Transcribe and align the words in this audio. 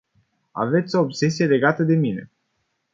Aveți 0.51 0.95
o 0.95 0.99
obsesie 0.99 1.45
legată 1.45 1.83
de 1.83 1.95
mine. 1.95 2.31